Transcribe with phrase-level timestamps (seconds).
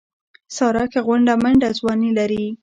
[0.55, 2.45] ساره ښه غونډه منډه ځواني لري.